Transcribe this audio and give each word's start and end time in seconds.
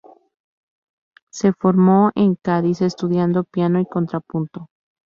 Se 1.31 1.53
formó 1.53 2.09
en 2.15 2.33
Cádiz 2.33 2.81
estudiando 2.81 3.43
piano 3.43 3.79
y 3.79 3.85
contrapunto. 3.85 4.65